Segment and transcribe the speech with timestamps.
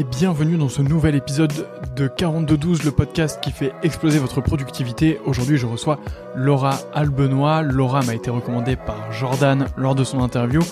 [0.00, 1.52] et bienvenue dans ce nouvel épisode
[1.94, 5.20] de 4212, le podcast qui fait exploser votre productivité.
[5.26, 6.00] Aujourd'hui, je reçois
[6.34, 7.60] Laura Albenois.
[7.60, 10.62] Laura m'a été recommandée par Jordan lors de son interview.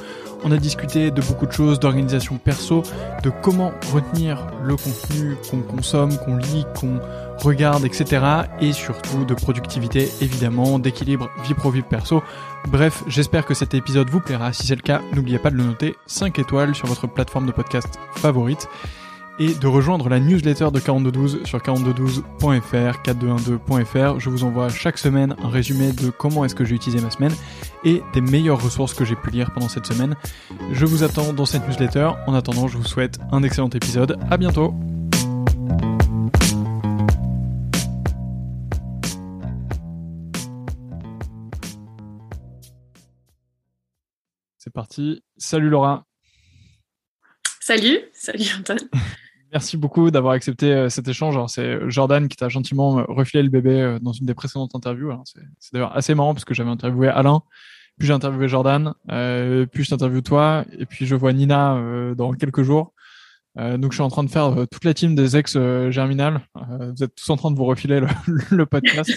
[0.45, 2.83] On a discuté de beaucoup de choses, d'organisation perso,
[3.23, 6.99] de comment retenir le contenu qu'on consomme, qu'on lit, qu'on
[7.45, 8.25] regarde, etc.
[8.63, 12.23] Et surtout de productivité, évidemment, d'équilibre vie pro, vie perso.
[12.69, 14.55] Bref, j'espère que cet épisode vous plaira.
[14.55, 17.53] Si c'est le cas, n'oubliez pas de le noter 5 étoiles sur votre plateforme de
[17.53, 18.69] podcast favorite
[19.39, 24.19] et de rejoindre la newsletter de 4212 sur 4212.fr, 4212.fr.
[24.19, 27.35] Je vous envoie chaque semaine un résumé de comment est-ce que j'ai utilisé ma semaine
[27.85, 30.17] et des meilleures ressources que j'ai pu lire pendant cette semaine.
[30.73, 32.11] Je vous attends dans cette newsletter.
[32.27, 34.19] En attendant, je vous souhaite un excellent épisode.
[34.31, 34.75] À bientôt!
[44.59, 45.23] C'est parti.
[45.37, 46.05] Salut Laura.
[47.61, 48.89] Salut, salut Antoine.
[49.53, 51.39] Merci beaucoup d'avoir accepté euh, cet échange.
[51.51, 55.13] C'est Jordan qui t'a gentiment euh, refilé le bébé euh, dans une des précédentes interviews.
[55.25, 57.43] C'est d'ailleurs assez marrant parce que j'avais interviewé Alain,
[57.99, 61.81] puis j'ai interviewé Jordan, puis je t'interviewe toi, et puis je vois Nina
[62.17, 62.93] dans quelques jours.
[63.57, 65.59] donc je suis en train de faire toute la team des ex
[65.91, 66.43] germinal.
[66.55, 68.01] vous êtes tous en train de vous refiler
[68.51, 69.11] le, podcast.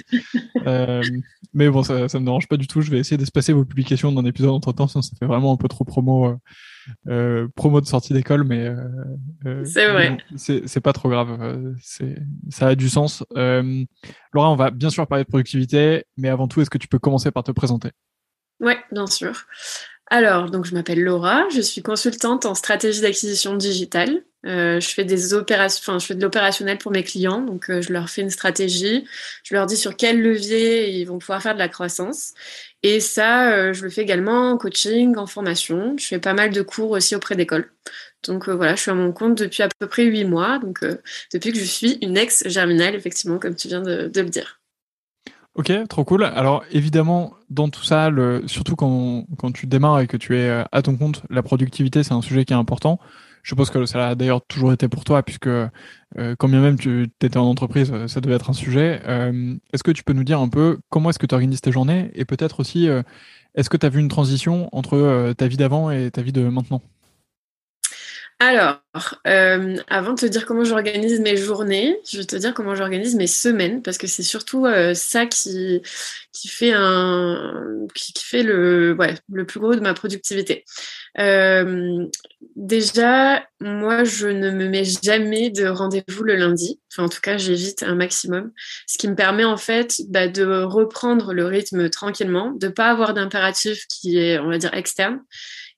[1.53, 2.81] mais bon, ça, ça me dérange pas du tout.
[2.81, 5.57] Je vais essayer d'espacer vos publications d'un épisode entre temps, sinon ça fait vraiment un
[5.57, 6.39] peu trop promo
[7.07, 8.75] euh, promo de sortie d'école, mais euh,
[9.45, 10.17] euh, c'est vrai.
[10.35, 11.75] C'est pas trop grave.
[12.49, 13.23] Ça a du sens.
[13.35, 16.99] Laura, on va bien sûr parler de productivité, mais avant tout, est-ce que tu peux
[16.99, 17.91] commencer par te présenter?
[18.59, 19.45] Ouais, bien sûr.
[20.07, 24.23] Alors, donc je m'appelle Laura, je suis consultante en stratégie d'acquisition digitale.
[24.45, 29.06] Euh, je fais de l'opérationnel pour mes clients, donc euh, je leur fais une stratégie,
[29.44, 32.33] je leur dis sur quel levier ils vont pouvoir faire de la croissance.
[32.81, 35.95] Et ça, euh, je le fais également en coaching, en formation.
[36.00, 37.72] Je fais pas mal de cours aussi auprès d'écoles.
[38.23, 40.83] Donc voilà, je suis à mon compte depuis à peu près huit mois, donc
[41.33, 44.60] depuis que je suis une ex-germinale, effectivement, comme tu viens de le dire.
[45.55, 46.23] Ok, trop cool.
[46.23, 48.11] Alors évidemment, dans tout ça,
[48.45, 52.14] surtout quand, quand tu démarres et que tu es à ton compte, la productivité, c'est
[52.14, 52.99] un sujet qui est important.
[53.43, 55.69] Je pense que ça a d'ailleurs toujours été pour toi, puisque euh,
[56.37, 59.02] quand bien même tu étais en entreprise, euh, ça devait être un sujet.
[59.07, 61.71] Euh, est-ce que tu peux nous dire un peu comment est-ce que tu organises tes
[61.71, 62.87] journées et peut-être aussi,
[63.55, 66.47] est-ce que tu as vu une transition entre ta vie d'avant et ta vie de
[66.47, 66.81] maintenant?
[68.43, 68.79] Alors,
[69.27, 73.15] euh, avant de te dire comment j'organise mes journées, je vais te dire comment j'organise
[73.15, 75.83] mes semaines, parce que c'est surtout euh, ça qui,
[76.47, 77.85] fait le
[79.45, 80.65] plus gros de ma productivité.
[81.19, 82.07] Euh,
[82.55, 86.79] déjà, moi, je ne me mets jamais de rendez-vous le lundi.
[86.91, 88.52] Enfin, en tout cas, j'évite un maximum,
[88.87, 93.13] ce qui me permet en fait bah, de reprendre le rythme tranquillement, de pas avoir
[93.13, 95.19] d'impératif qui est, on va dire, externe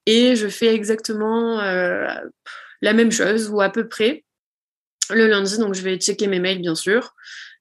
[0.05, 2.07] et je fais exactement euh,
[2.81, 4.23] la même chose ou à peu près
[5.09, 5.57] le lundi.
[5.57, 7.13] Donc, je vais checker mes mails, bien sûr.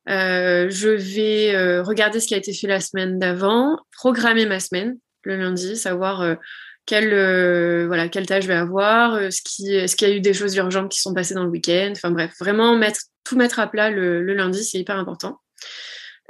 [0.08, 4.58] Euh, je vais euh, regarder ce qui a été fait la semaine d'avant, programmer ma
[4.58, 6.36] semaine le lundi, savoir
[6.84, 10.34] quelle, voilà, quelle tâche je vais avoir, ce qui, est-ce qu'il y a eu des
[10.34, 11.92] choses urgentes qui sont passées dans le week-end.
[11.92, 15.41] Enfin bref, vraiment mettre, tout mettre à plat le, le lundi, c'est hyper important.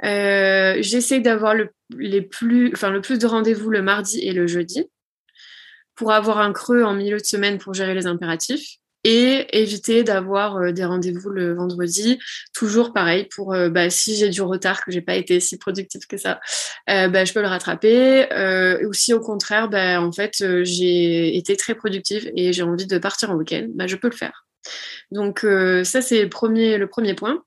[0.03, 4.87] J'essaie d'avoir le, les plus, enfin, le plus de rendez-vous le mardi et le jeudi
[5.95, 10.57] pour avoir un creux en milieu de semaine pour gérer les impératifs et éviter d'avoir
[10.57, 12.19] euh, des rendez-vous le vendredi.
[12.53, 16.07] Toujours pareil pour euh, bah, si j'ai du retard que j'ai pas été si productive
[16.07, 16.39] que ça,
[16.89, 18.27] euh, bah, je peux le rattraper.
[18.85, 22.97] ou si au contraire, bah, en fait, j'ai été très productive et j'ai envie de
[22.97, 24.45] partir en week-end, bah, je peux le faire.
[25.11, 25.45] Donc
[25.83, 27.43] ça c'est le premier, le premier point.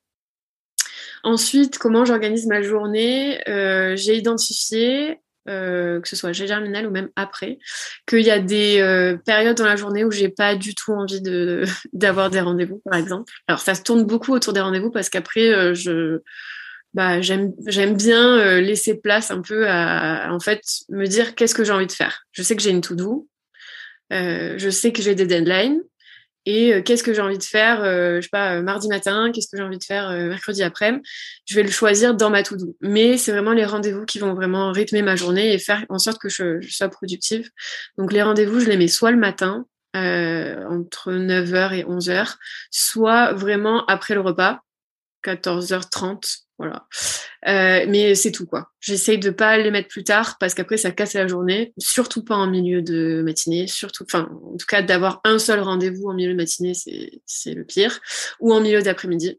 [1.25, 3.41] Ensuite, comment j'organise ma journée?
[3.47, 5.19] J'ai identifié
[5.49, 7.59] euh, que ce soit chez Germinal ou même après,
[8.07, 11.21] qu'il y a des euh, périodes dans la journée où j'ai pas du tout envie
[11.21, 13.33] de d'avoir des rendez-vous, par exemple.
[13.49, 16.21] Alors ça se tourne beaucoup autour des rendez-vous parce qu'après euh, je
[16.95, 21.63] bah j'aime j'aime bien laisser place un peu à en fait me dire qu'est-ce que
[21.63, 22.25] j'ai envie de faire.
[22.33, 23.29] Je sais que j'ai une to-do,
[24.11, 25.83] je sais que j'ai des deadlines
[26.47, 29.33] et euh, qu'est-ce que j'ai envie de faire, euh, je sais pas, euh, mardi matin,
[29.33, 30.99] qu'est-ce que j'ai envie de faire mercredi après,
[31.45, 32.77] je vais le choisir dans ma to-do.
[32.81, 36.19] Mais c'est vraiment les rendez-vous qui vont vraiment rythmer ma journée et faire en sorte
[36.19, 37.51] que je, sois productive.
[37.99, 42.37] Donc les rendez-vous, je les mets soit le matin, entre 9h et 11h,
[42.71, 44.61] soit vraiment après le repas,
[45.25, 46.87] 14h30, voilà.
[47.49, 48.71] Euh, mais c'est tout quoi.
[48.81, 51.75] J'essaye de pas les mettre plus tard parce qu'après ça casse la journée.
[51.79, 53.67] Surtout pas en milieu de matinée.
[53.67, 57.55] Surtout, enfin, en tout cas d'avoir un seul rendez-vous en milieu de matinée, c'est c'est
[57.55, 58.01] le pire.
[58.41, 59.39] Ou en milieu d'après-midi.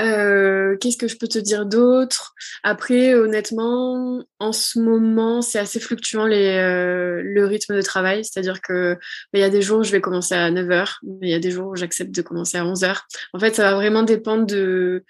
[0.00, 2.34] Euh, qu'est-ce que je peux te dire d'autre?
[2.62, 8.24] Après, honnêtement, en ce moment, c'est assez fluctuant les, euh, le rythme de travail.
[8.24, 9.00] C'est-à-dire que bah,
[9.34, 11.40] il y a des jours où je vais commencer à 9h, mais il y a
[11.40, 12.96] des jours où j'accepte de commencer à 11h.
[13.32, 15.04] En fait, ça va vraiment dépendre de,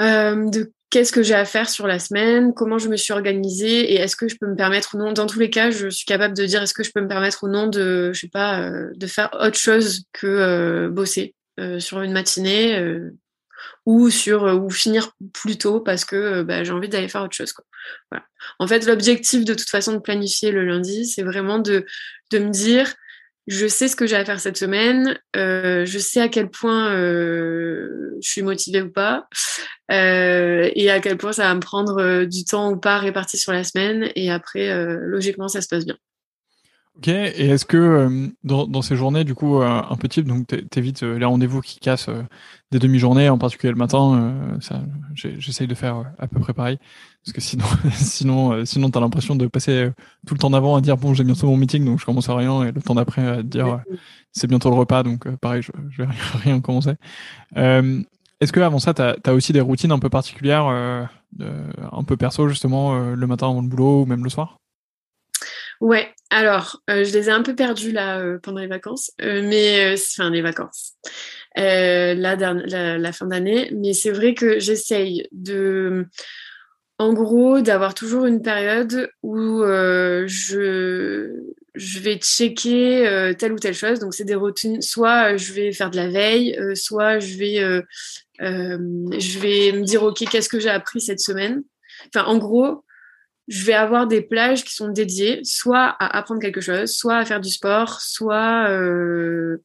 [0.00, 3.92] euh, de qu'est-ce que j'ai à faire sur la semaine, comment je me suis organisée
[3.92, 5.12] et est-ce que je peux me permettre ou non.
[5.12, 7.44] Dans tous les cas, je suis capable de dire est-ce que je peux me permettre
[7.44, 11.34] ou non de, je sais pas, de faire autre chose que bosser
[11.78, 13.10] sur une matinée
[13.84, 17.22] ou sur euh, ou finir plus tôt parce que euh, bah, j'ai envie d'aller faire
[17.22, 17.54] autre chose.
[18.58, 21.86] En fait, l'objectif de toute façon de planifier le lundi, c'est vraiment de,
[22.32, 22.94] de me dire
[23.46, 26.90] je sais ce que j'ai à faire cette semaine, euh, je sais à quel point
[26.90, 29.28] je suis motivée ou pas,
[29.88, 33.62] et à quel point ça va me prendre du temps ou pas réparti sur la
[33.62, 35.96] semaine, et après, logiquement, ça se passe bien.
[36.98, 40.26] Ok, et est-ce que euh, dans, dans, ces journées, du coup, euh, un peu type,
[40.26, 42.08] donc t'évites euh, les rendez-vous qui cassent
[42.70, 44.80] des demi-journées, en particulier le matin, ça,
[45.14, 46.78] j'essaye de faire à peu près pareil,
[47.22, 49.90] parce que sinon, sinon, sinon t'as l'impression de passer
[50.26, 52.34] tout le temps d'avant à dire bon, j'ai bientôt mon meeting, donc je commence à
[52.34, 53.82] rien, et le temps d'après à dire
[54.32, 56.08] c'est bientôt le repas, donc pareil, je, je vais
[56.44, 56.94] rien commencer.
[57.54, 62.48] est-ce que avant ça, t'as as aussi des routines un peu particulières, un peu perso
[62.48, 64.56] justement, le matin avant le boulot ou même le soir?
[65.80, 69.42] Ouais, alors euh, je les ai un peu perdus là euh, pendant les vacances, euh,
[69.42, 70.94] mais enfin les vacances,
[71.54, 73.70] la, la, la, fin d'année.
[73.74, 76.06] Mais c'est vrai que j'essaye de,
[76.98, 79.62] en gros, d'avoir toujours une période où
[80.26, 81.30] je
[81.74, 83.98] je vais checker telle ou telle chose.
[83.98, 84.80] Donc c'est des routines.
[84.80, 87.82] Soit je vais faire de la veille, soit je vais
[88.40, 91.62] je vais me dire ok qu'est-ce que j'ai appris cette semaine?
[92.08, 92.85] Enfin en gros
[93.48, 97.24] je vais avoir des plages qui sont dédiées soit à apprendre quelque chose, soit à
[97.24, 99.58] faire du sport, soit euh,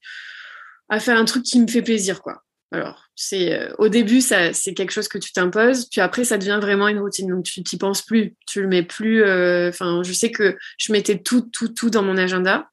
[0.89, 2.44] à faire un truc qui me fait plaisir, quoi.
[2.74, 6.38] Alors, c'est euh, au début, ça, c'est quelque chose que tu t'imposes, puis après, ça
[6.38, 7.28] devient vraiment une routine.
[7.28, 9.24] Donc, tu t'y penses plus, tu le mets plus.
[9.24, 12.68] Euh, enfin, je sais que je mettais tout, tout, tout dans mon agenda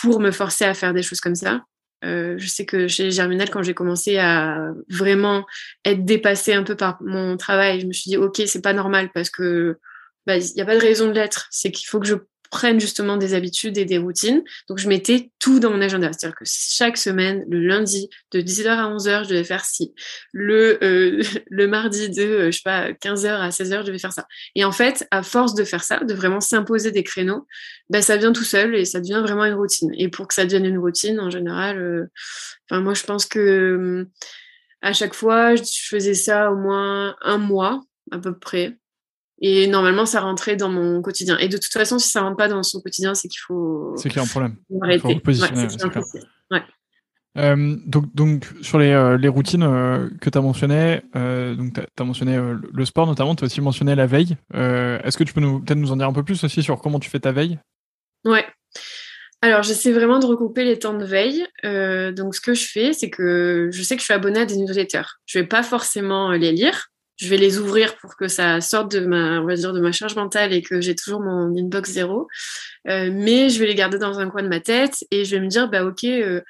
[0.00, 1.62] pour me forcer à faire des choses comme ça.
[2.04, 5.46] Euh, je sais que chez Germinal, quand j'ai commencé à vraiment
[5.84, 9.10] être dépassée un peu par mon travail, je me suis dit, OK, c'est pas normal
[9.12, 9.78] parce que
[10.26, 11.48] bah, il n'y a pas de raison de l'être.
[11.50, 12.16] C'est qu'il faut que je
[12.52, 14.44] prenne justement des habitudes et des routines.
[14.68, 16.12] Donc, je mettais tout dans mon agenda.
[16.12, 19.94] C'est-à-dire que chaque semaine, le lundi, de 10h à 11h, je devais faire ci.
[20.32, 24.12] Le, euh, le mardi, de, euh, je sais pas, 15h à 16h, je devais faire
[24.12, 24.26] ça.
[24.54, 27.46] Et en fait, à force de faire ça, de vraiment s'imposer des créneaux,
[27.88, 29.90] ben, ça vient tout seul et ça devient vraiment une routine.
[29.96, 34.06] Et pour que ça devienne une routine, en général, euh, moi, je pense que
[34.82, 38.76] à chaque fois, je faisais ça au moins un mois, à peu près.
[39.42, 41.36] Et normalement, ça rentrait dans mon quotidien.
[41.38, 43.92] Et de toute façon, si ça rentre pas dans son quotidien, c'est qu'il faut.
[43.96, 44.56] C'est qu'il y a un problème.
[44.70, 45.66] Il faut repositionner.
[46.50, 46.62] Ouais,
[47.38, 51.74] euh, donc, donc, sur les, euh, les routines euh, que tu as mentionnées, euh, donc
[51.74, 52.38] tu as, mentionné
[52.72, 54.36] le sport notamment, tu as aussi mentionné la veille.
[54.52, 57.10] Est-ce que tu peux peut-être nous en dire un peu plus aussi sur comment tu
[57.10, 57.58] fais ta veille?
[58.24, 58.46] Ouais.
[59.40, 61.44] Alors, j'essaie vraiment de recouper les temps de veille.
[62.14, 64.56] donc, ce que je fais, c'est que je sais que je suis abonnée à des
[64.56, 65.18] newsletters.
[65.26, 66.91] Je vais pas forcément les lire,
[67.22, 69.92] je vais les ouvrir pour que ça sorte de ma, on va dire, de ma
[69.92, 72.26] charge mentale et que j'ai toujours mon inbox zéro.
[72.88, 75.40] Euh, mais je vais les garder dans un coin de ma tête et je vais
[75.40, 76.40] me dire, bah ok, euh,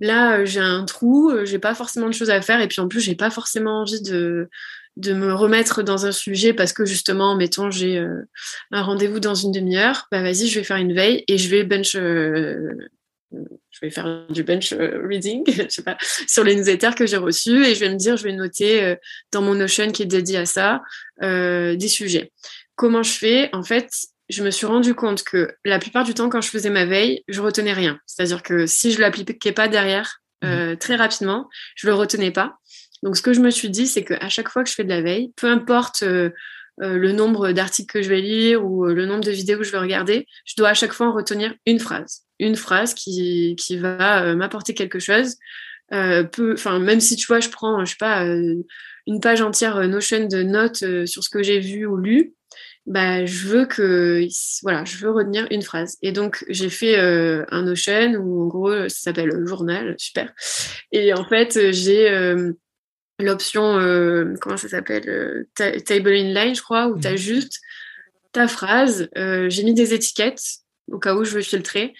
[0.00, 2.88] là j'ai un trou, euh, j'ai pas forcément de choses à faire et puis en
[2.88, 4.48] plus j'ai pas forcément envie de
[4.96, 8.02] de me remettre dans un sujet parce que justement, mettons, j'ai
[8.70, 11.64] un rendez-vous dans une demi-heure, bah vas-y, je vais faire une veille et je vais
[11.64, 11.94] bench
[13.32, 17.16] je vais faire du bench euh, reading, je sais pas, sur les newsletters que j'ai
[17.16, 18.96] reçus et je vais me dire, je vais noter euh,
[19.32, 20.82] dans mon Notion qui est dédié à ça
[21.22, 22.32] euh, des sujets.
[22.74, 23.50] Comment je fais?
[23.52, 23.90] En fait,
[24.28, 27.22] je me suis rendu compte que la plupart du temps, quand je faisais ma veille,
[27.28, 27.98] je retenais rien.
[28.06, 30.76] C'est-à-dire que si je l'appliquais pas derrière, mmh.
[30.78, 32.58] très rapidement, je le retenais pas.
[33.02, 34.88] Donc, ce que je me suis dit, c'est qu'à chaque fois que je fais de
[34.88, 39.30] la veille, peu importe le nombre d'articles que je vais lire ou le nombre de
[39.30, 42.56] vidéos que je vais regarder, je dois à chaque fois en retenir une phrase une
[42.56, 45.36] phrase qui, qui va euh, m'apporter quelque chose.
[45.92, 48.56] Euh, enfin, même si tu vois, je prends, je sais pas, euh,
[49.06, 52.34] une page entière Notion de notes sur ce que j'ai vu ou lu,
[52.86, 54.26] bah, je veux que,
[54.62, 55.96] voilà, je veux retenir une phrase.
[56.02, 60.32] Et donc, j'ai fait un Notion où, en gros, ça s'appelle journal, super.
[60.90, 62.10] Et en fait, j'ai
[63.20, 63.78] l'option,
[64.40, 67.60] comment ça s'appelle, table in line, je crois, où tu as juste
[68.32, 69.08] ta phrase.
[69.14, 71.94] j'ai mis des étiquettes au cas où je veux filtrer.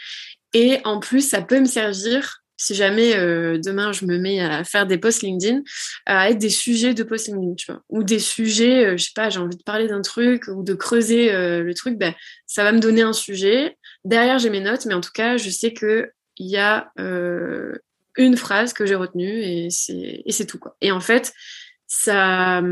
[0.55, 4.64] Et en plus, ça peut me servir, si jamais euh, demain je me mets à
[4.64, 5.62] faire des posts LinkedIn,
[6.07, 7.83] à être des sujets de posts LinkedIn, tu vois.
[7.90, 10.75] Ou des sujets, euh, je sais pas, j'ai envie de parler d'un truc ou de
[10.75, 12.14] creuser euh, le truc, ben,
[12.47, 13.76] ça va me donner un sujet.
[14.05, 16.90] Derrière, j'ai mes notes, mais en tout cas, je sais qu'il y a
[18.16, 20.75] une phrase que j'ai retenue et c'est et c'est tout quoi.
[20.81, 21.35] Et en fait,
[21.87, 22.62] ça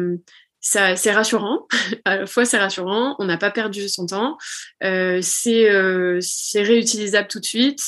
[0.64, 1.66] ça c'est rassurant.
[2.04, 4.36] à la fois c'est rassurant, on n'a pas perdu son temps,
[4.82, 7.80] euh, c'est euh, c'est réutilisable tout de suite.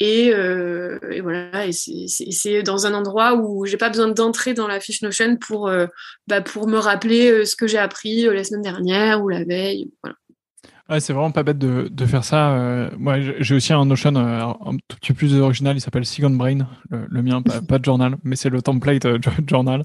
[0.00, 4.78] Et, euh, voilà, et c'est dans un endroit où j'ai pas besoin d'entrer dans la
[4.78, 5.68] fiche Notion pour,
[6.28, 9.90] bah, me rappeler ce que j'ai appris la semaine dernière ou la veille.
[11.00, 12.88] C'est vraiment pas bête de, faire ça.
[12.96, 15.76] Moi, j'ai aussi un Notion un tout petit peu plus original.
[15.76, 19.04] Il s'appelle Second Brain, le, mien, pas, de journal, mais c'est le template
[19.48, 19.84] journal.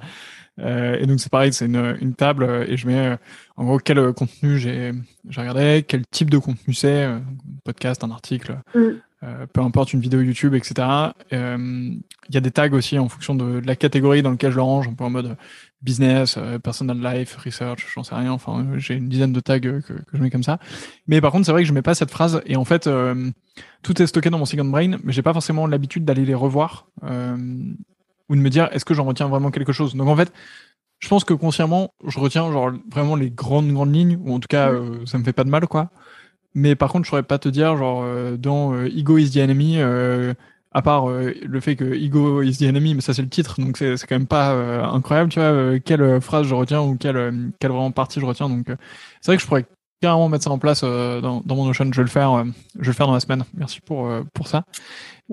[0.60, 3.18] Et donc c'est pareil, c'est une, une, table et je mets
[3.58, 4.94] en gros quel contenu j'ai
[5.36, 7.24] regardé, quel type de contenu c'est, un
[7.64, 8.90] podcast, un article, mm.
[9.52, 10.88] peu importe une vidéo YouTube, etc.
[11.32, 14.58] Il y a des tags aussi en fonction de, de, la catégorie dans laquelle je
[14.58, 15.36] le range, un peu en mode
[15.84, 18.32] business, euh, personal life, research, j'en sais rien.
[18.32, 20.58] Enfin, j'ai une dizaine de tags que, que, je mets comme ça.
[21.08, 22.42] Mais par contre, c'est vrai que je mets pas cette phrase.
[22.46, 23.30] Et en fait, euh,
[23.84, 26.88] tout est stocké dans mon second brain, mais j'ai pas forcément l'habitude d'aller les revoir
[27.04, 27.38] euh,
[28.34, 29.96] ou de me dire est-ce que j'en retiens vraiment quelque chose?
[29.96, 30.32] Donc en fait,
[31.00, 34.48] je pense que consciemment, je retiens genre vraiment les grandes grandes lignes, ou en tout
[34.48, 35.90] cas, euh, ça me fait pas de mal, quoi.
[36.56, 38.06] Mais par contre, je saurais pas te dire genre
[38.38, 39.80] dans Ego is the enemy
[40.74, 43.62] à part euh, le fait que Ego is the enemy, mais ça c'est le titre,
[43.62, 46.98] donc c'est quand même pas euh, incroyable, tu vois, euh, quelle phrase je retiens ou
[46.98, 48.50] quelle, quelle vraiment partie je retiens.
[48.50, 48.66] Donc
[49.22, 49.66] c'est vrai que je pourrais
[50.04, 51.86] carrément mettre ça en place dans, dans, mon Notion.
[51.92, 52.46] Je vais le faire,
[52.76, 53.44] je vais le faire dans la semaine.
[53.54, 54.66] Merci pour pour ça.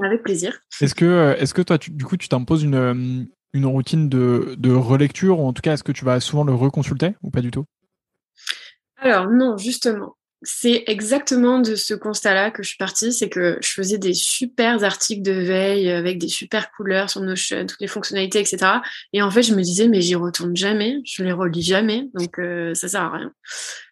[0.03, 0.61] Avec plaisir.
[0.81, 4.73] Est-ce que est-ce que toi, tu, du coup, tu t'imposes une une routine de, de
[4.73, 7.50] relecture ou en tout cas, est-ce que tu vas souvent le reconsulter ou pas du
[7.50, 7.65] tout?
[8.97, 13.69] Alors non, justement c'est exactement de ce constat-là que je suis partie, c'est que je
[13.69, 18.41] faisais des super articles de veille avec des super couleurs sur Notion, toutes les fonctionnalités,
[18.41, 18.79] etc.
[19.13, 22.39] Et en fait, je me disais, mais j'y retourne jamais, je les relis jamais, donc
[22.39, 23.33] euh, ça sert à rien.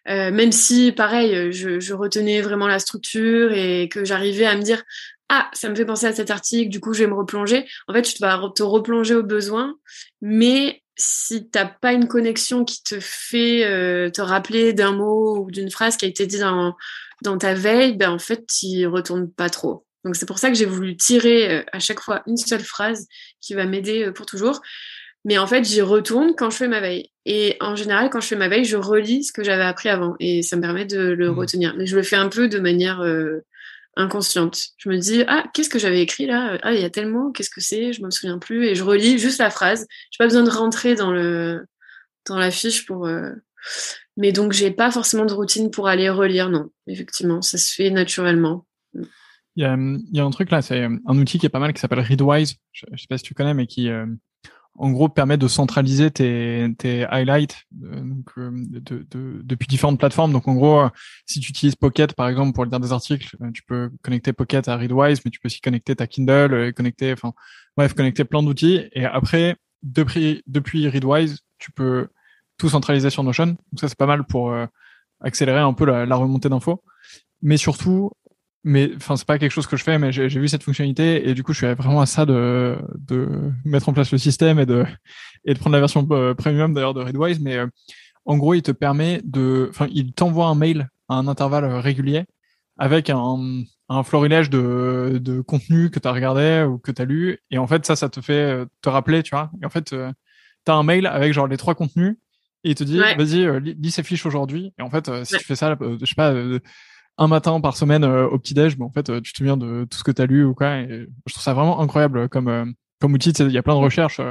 [0.07, 4.63] Euh, même si, pareil, je, je, retenais vraiment la structure et que j'arrivais à me
[4.63, 4.83] dire,
[5.29, 7.67] ah, ça me fait penser à cet article, du coup, je vais me replonger.
[7.87, 9.75] En fait, tu vas te replonger au besoin,
[10.21, 15.51] mais si t'as pas une connexion qui te fait euh, te rappeler d'un mot ou
[15.51, 16.75] d'une phrase qui a été dit dans,
[17.23, 19.85] dans ta veille, ben en fait, tu retournes pas trop.
[20.03, 23.07] Donc c'est pour ça que j'ai voulu tirer euh, à chaque fois une seule phrase
[23.39, 24.61] qui va m'aider euh, pour toujours.
[25.23, 27.11] Mais en fait, j'y retourne quand je fais ma veille.
[27.25, 30.15] Et en général, quand je fais ma veille, je relis ce que j'avais appris avant.
[30.19, 31.37] Et ça me permet de le mmh.
[31.37, 31.75] retenir.
[31.77, 33.01] Mais je le fais un peu de manière
[33.95, 34.59] inconsciente.
[34.77, 36.57] Je me dis, ah, qu'est-ce que j'avais écrit là?
[36.63, 37.93] Ah, il y a tellement, qu'est-ce que c'est?
[37.93, 38.65] Je me souviens plus.
[38.65, 39.87] Et je relis juste la phrase.
[40.11, 41.65] J'ai pas besoin de rentrer dans, le,
[42.27, 43.07] dans la fiche pour.
[43.07, 43.31] Euh,
[44.17, 46.69] mais donc, j'ai pas forcément de routine pour aller relire, non.
[46.87, 48.65] Effectivement, ça se fait naturellement.
[48.93, 49.77] Il y a,
[50.11, 52.55] y a un truc là, c'est un outil qui est pas mal qui s'appelle Readwise.
[52.71, 54.05] Je, je sais pas si tu connais, mais qui, euh,
[54.81, 59.99] en gros, permet de centraliser tes, tes highlights euh, donc, euh, de, de, depuis différentes
[59.99, 60.31] plateformes.
[60.31, 60.89] Donc, en gros, euh,
[61.25, 64.77] si tu utilises Pocket, par exemple, pour lire des articles, tu peux connecter Pocket à
[64.77, 67.33] Readwise, mais tu peux aussi connecter ta Kindle, connecter, enfin,
[67.75, 68.87] bref, connecter plein d'outils.
[68.93, 72.07] Et après, depuis, depuis Readwise, tu peux
[72.57, 73.47] tout centraliser sur Notion.
[73.47, 74.55] Donc, ça, c'est pas mal pour
[75.19, 76.81] accélérer un peu la, la remontée d'infos.
[77.41, 78.11] Mais surtout,
[78.63, 81.33] mais enfin c'est pas quelque chose que je fais mais j'ai vu cette fonctionnalité et
[81.33, 84.65] du coup je suis vraiment à ça de de mettre en place le système et
[84.65, 84.85] de
[85.45, 87.39] et de prendre la version euh, premium d'ailleurs de Readwise.
[87.39, 87.67] Mais euh,
[88.25, 92.25] en gros il te permet de enfin il t'envoie un mail à un intervalle régulier
[92.77, 97.05] avec un un florilège de de contenu que tu as regardé ou que tu as
[97.05, 97.39] lu.
[97.51, 99.51] Et en fait ça ça te fait euh, te rappeler tu vois.
[99.61, 102.17] Et en fait tu as un mail avec genre les trois contenus
[102.65, 104.73] et il te dit vas-y lis ces fiches aujourd'hui.
[104.77, 106.33] Et en fait si tu fais ça je sais pas
[107.19, 109.85] un matin par semaine euh, au petit-déj, mais en fait, euh, tu te souviens de
[109.89, 110.77] tout ce que tu as lu ou quoi.
[110.77, 112.65] Et je trouve ça vraiment incroyable comme, euh,
[113.01, 113.31] comme outil.
[113.31, 114.21] Il y a plein de recherches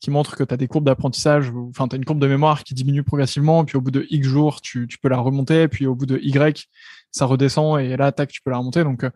[0.00, 2.62] qui montrent que tu as des courbes d'apprentissage, enfin, tu as une courbe de mémoire
[2.62, 5.86] qui diminue progressivement, puis au bout de X jours, tu, tu peux la remonter, puis
[5.86, 6.68] au bout de Y,
[7.10, 8.84] ça redescend, et là, tac, tu peux la remonter.
[8.84, 9.06] Donc,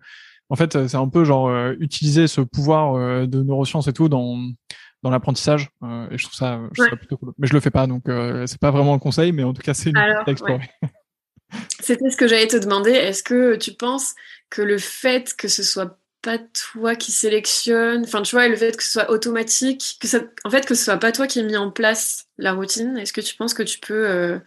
[0.48, 4.38] en fait, c'est un peu genre utiliser ce pouvoir de neurosciences et tout dans
[5.04, 5.70] dans l'apprentissage
[6.10, 8.02] et je trouve ça, je trouve ça plutôt cool mais je le fais pas donc
[8.46, 10.68] c'est pas vraiment un conseil mais en tout cas c'est une à explorer
[11.80, 12.92] C'était ce que j'allais te demander.
[12.92, 14.14] Est-ce que tu penses
[14.50, 18.76] que le fait que ce soit pas toi qui sélectionne, enfin tu vois, le fait
[18.76, 21.42] que ce soit automatique, que ça, en fait que ce soit pas toi qui ai
[21.44, 24.38] mis en place la routine, est-ce que tu penses que tu peux euh,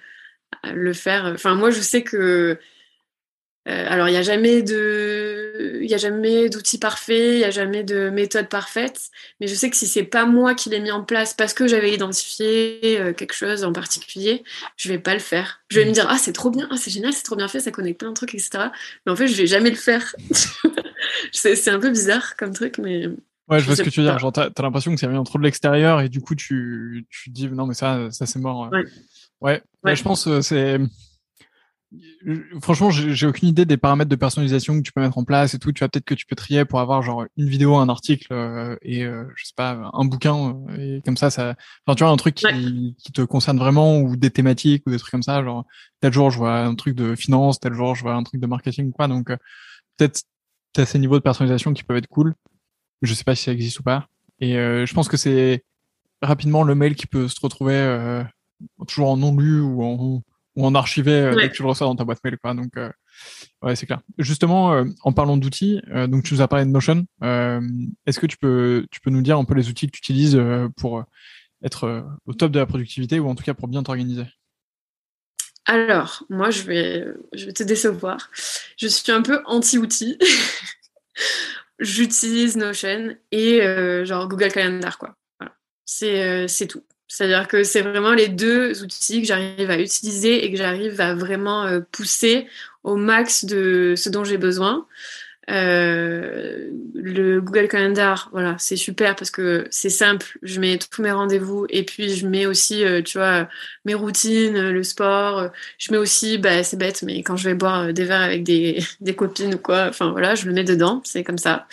[0.66, 1.26] le faire?
[1.26, 2.60] Enfin moi je sais que
[3.68, 5.31] euh, alors, il n'y a jamais de,
[5.82, 9.10] il y a jamais d'outils parfaits, il n'y a jamais de méthode parfaite.
[9.40, 11.68] Mais je sais que si c'est pas moi qui l'ai mis en place parce que
[11.68, 14.44] j'avais identifié euh, quelque chose en particulier,
[14.78, 15.62] je vais pas le faire.
[15.70, 17.60] Je vais me dire ah c'est trop bien, ah, c'est génial, c'est trop bien fait,
[17.60, 18.66] ça connecte plein de trucs, etc.
[19.06, 20.16] Mais en fait, je vais jamais le faire.
[21.32, 23.08] c'est un peu bizarre comme truc, mais.
[23.48, 24.18] Ouais, je, vois ce que tu veux dire.
[24.18, 27.30] Genre, t'as as, l'impression que ça vient trop de l'extérieur et du coup, tu, tu
[27.30, 28.70] dis non, mais ça, ça c'est mort.
[28.72, 28.84] Ouais.
[29.42, 29.62] Ouais.
[29.84, 29.96] ouais.
[29.96, 30.80] je pense euh, c'est
[32.62, 35.60] franchement, j'ai aucune idée des paramètres de personnalisation que tu peux mettre en place et
[35.60, 35.72] tout.
[35.72, 38.78] Tu vois, peut-être que tu peux trier pour avoir genre une vidéo, un article euh,
[38.82, 41.56] et euh, je sais pas, un bouquin et comme ça, ça.
[41.86, 44.98] Enfin, tu vois, un truc qui, qui, te concerne vraiment ou des thématiques ou des
[44.98, 45.44] trucs comme ça.
[45.44, 45.66] Genre
[46.00, 48.48] tel jour, je vois un truc de finance, tel jour, je vois un truc de
[48.48, 49.08] marketing ou quoi.
[49.08, 49.28] Donc
[49.98, 50.24] peut-être
[50.74, 52.36] t'as ces niveaux de personnalisation qui peuvent être cool.
[53.02, 54.08] Je sais pas si ça existe ou pas.
[54.40, 55.64] Et je pense que c'est
[56.22, 58.24] rapidement le mail qui peut se retrouver
[58.88, 60.22] toujours en non lu ou en
[60.56, 62.38] ou en archivé euh, dès que tu le reçois dans ta boîte mail.
[62.38, 62.54] Quoi.
[62.54, 62.90] Donc, euh,
[63.62, 64.02] ouais, c'est clair.
[64.18, 67.06] Justement, euh, en parlant d'outils, donc tu nous as parlé de Notion.
[67.22, 70.42] Est-ce que tu peux, tu peux nous dire un peu les outils que tu utilises
[70.78, 71.04] pour
[71.64, 74.26] être au top de la productivité ou en tout cas pour bien t'organiser?
[75.66, 78.32] Alors, moi, je vais, je vais te décevoir.
[78.78, 80.18] Je suis un peu anti-outil.
[81.80, 83.62] J'utilise Notion et
[84.06, 85.16] genre Google Calendar, quoi.
[85.40, 85.56] Voilà.
[85.86, 86.84] C'est tout.
[87.12, 91.14] C'est-à-dire que c'est vraiment les deux outils que j'arrive à utiliser et que j'arrive à
[91.14, 92.48] vraiment euh, pousser
[92.86, 94.88] au max de ce dont j'ai besoin.
[95.50, 100.40] Euh, le Google Calendar, voilà, c'est super parce que c'est simple.
[100.42, 103.50] Je mets tous mes rendez-vous et puis je mets aussi, euh, tu vois,
[103.84, 105.50] mes routines, le sport.
[105.80, 108.82] Je mets aussi, bah, c'est bête, mais quand je vais boire des verres avec des,
[109.02, 111.02] des copines ou quoi, enfin voilà, je le mets dedans.
[111.04, 111.68] C'est comme ça.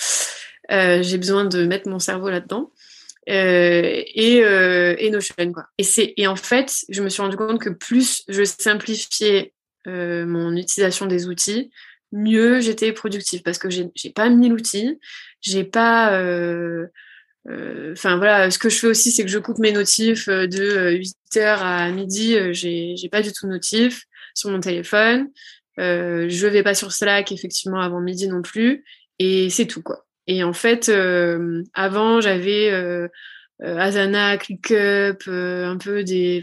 [0.68, 2.72] j'ai besoin de mettre mon cerveau là-dedans.
[3.28, 5.66] Euh, et, euh, et Notion quoi.
[5.76, 9.52] Et c'est et en fait, je me suis rendu compte que plus je simplifiais
[9.86, 11.70] euh, mon utilisation des outils,
[12.12, 14.98] mieux j'étais productive parce que j'ai j'ai pas mis l'outil,
[15.42, 16.86] j'ai pas euh,
[17.50, 20.98] euh, Enfin voilà, ce que je fais aussi, c'est que je coupe mes notifs de
[21.34, 22.36] 8h à midi.
[22.52, 24.04] j'ai j'ai pas du tout de notifs
[24.34, 25.28] sur mon téléphone.
[25.76, 28.84] je vais pas sur Slack effectivement avant midi non plus.
[29.18, 30.07] Et c'est tout quoi.
[30.28, 33.08] Et en fait, euh, avant, j'avais euh,
[33.62, 36.42] euh, Asana, ClickUp, un peu des.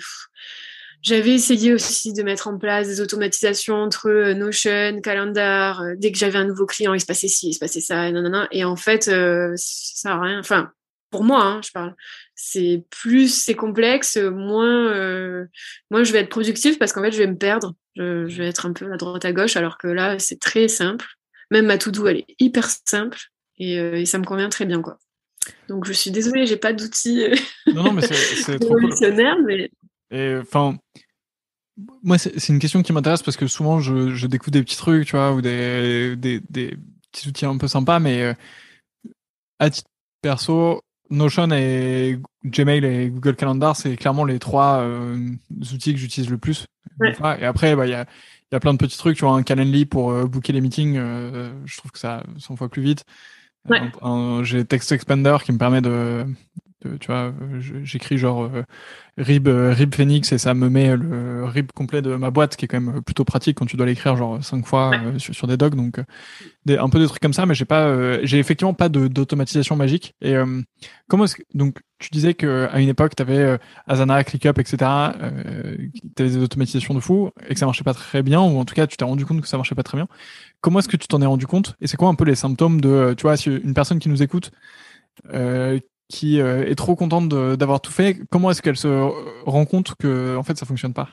[1.04, 5.84] J'avais essayé aussi de mettre en place des automatisations entre Notion, Calendar.
[5.98, 8.12] Dès que j'avais un nouveau client, il se passait ci, il se passait ça, et
[8.12, 8.48] nanana.
[8.52, 10.40] Et en fait, ça n'a rien.
[10.40, 10.72] Enfin,
[11.12, 11.94] pour moi, hein, je parle.
[12.34, 15.46] C'est plus c'est complexe, moins,
[15.92, 17.76] je vais être productif parce qu'en fait, je vais me perdre.
[17.96, 20.68] Je, je, vais être un peu à droite à gauche, alors que là, c'est très
[20.68, 21.06] simple.
[21.52, 23.20] Même ma to-do, elle est hyper simple.
[23.62, 24.98] Euh, et, ça me convient très bien quoi.
[25.70, 27.36] Donc je suis désolée, j'ai pas d'outils euh,
[27.74, 28.76] non, non, mais c'est trop
[29.46, 29.70] mais
[30.12, 30.78] et enfin
[32.04, 35.06] moi c'est une question qui m'intéresse parce que souvent je, je, découvre des petits trucs,
[35.06, 36.78] tu vois, ou des, des, des
[37.12, 38.34] petits outils un peu sympas, mais euh,
[39.60, 39.90] à titre
[40.22, 44.86] perso, Notion et Gmail et Google Calendar, c'est clairement les trois
[45.74, 46.66] outils que j'utilise le plus.
[47.02, 48.06] Et après, bah, il y, a,
[48.52, 49.18] y a plein de petits trucs.
[49.18, 52.82] Tu vois, un Calendly pour booker les meetings, je trouve que ça 100 fois plus
[52.82, 53.06] vite.
[54.44, 56.26] J'ai Text Expander qui me permet de,
[57.00, 57.34] tu vois,
[57.84, 58.64] j'écris genre euh,
[59.18, 62.66] rib euh, rib Phoenix et ça me met le rib complet de ma boîte qui
[62.66, 65.58] est quand même plutôt pratique quand tu dois l'écrire genre cinq fois euh, sur, des
[65.58, 66.00] docs donc
[66.66, 70.16] des, un peu des trucs comme ça mais j'ai pas j'ai effectivement pas d'automatisation magique.
[70.22, 70.36] Et
[71.08, 74.78] comment est-ce que donc tu disais que à une époque tu avais Asana ClickUp etc
[74.78, 78.66] tu avais des automatisations de fou et que ça marchait pas très bien ou en
[78.66, 80.08] tout cas tu t'es rendu compte que ça marchait pas très bien.
[80.62, 81.76] Comment est-ce que tu t'en es rendu compte?
[81.80, 84.24] Et c'est quoi un peu les symptômes de tu vois si une personne qui nous
[84.24, 84.52] écoute
[85.34, 88.20] euh, qui euh, est trop contente d'avoir tout fait.
[88.30, 88.88] Comment est-ce qu'elle se
[89.46, 91.10] rend compte que en fait ça fonctionne pas?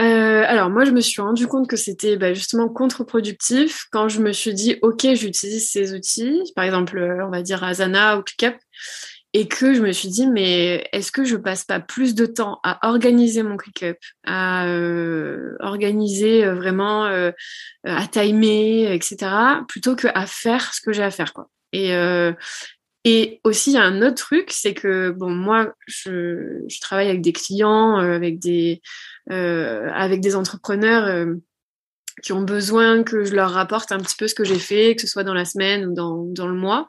[0.00, 4.20] Euh, alors moi je me suis rendu compte que c'était bah, justement contre-productif quand je
[4.20, 8.22] me suis dit ok j'utilise ces outils, par exemple euh, on va dire Asana ou
[8.22, 8.56] ClickUp,
[9.34, 12.58] et que je me suis dit mais est-ce que je passe pas plus de temps
[12.64, 14.66] à organiser mon ClickUp, à
[15.60, 17.04] organiser vraiment,
[17.84, 19.16] à timer, etc.
[19.68, 21.48] plutôt que à faire ce que j'ai à faire quoi.
[21.74, 21.92] Et,
[23.04, 27.08] et aussi, il y a un autre truc, c'est que bon, moi, je, je travaille
[27.08, 28.80] avec des clients, euh, avec des,
[29.30, 31.34] euh, avec des entrepreneurs euh,
[32.22, 35.02] qui ont besoin que je leur rapporte un petit peu ce que j'ai fait, que
[35.02, 36.88] ce soit dans la semaine ou dans, dans le mois.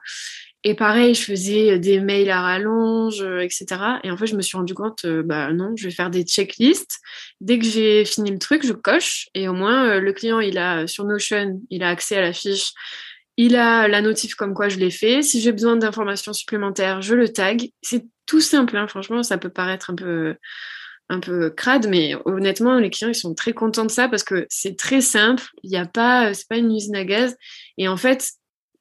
[0.64, 3.66] Et pareil, je faisais des mails à rallonge, etc.
[4.04, 7.00] Et en fait, je me suis rendu compte, bah non, je vais faire des checklists.
[7.42, 9.28] Dès que j'ai fini le truc, je coche.
[9.34, 12.72] Et au moins, le client, il a sur Notion, il a accès à la fiche
[13.38, 15.22] il a la notif comme quoi je l'ai fait.
[15.22, 17.70] Si j'ai besoin d'informations supplémentaires, je le tag.
[17.82, 18.88] C'est tout simple, hein.
[18.88, 20.36] franchement, ça peut paraître un peu,
[21.10, 24.46] un peu crade, mais honnêtement, les clients, ils sont très contents de ça parce que
[24.50, 25.44] c'est très simple.
[25.64, 27.36] Il n'y a pas, c'est pas une usine à gaz.
[27.78, 28.32] Et en fait,